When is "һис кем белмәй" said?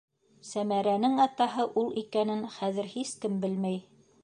2.97-3.81